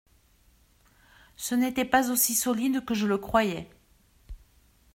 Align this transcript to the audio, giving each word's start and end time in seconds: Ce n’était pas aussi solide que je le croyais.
Ce 1.35 1.53
n’était 1.53 1.85
pas 1.85 2.09
aussi 2.09 2.33
solide 2.33 2.83
que 2.85 2.95
je 2.95 3.05
le 3.05 3.19
croyais. 3.19 3.69